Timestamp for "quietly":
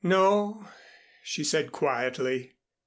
1.71-2.55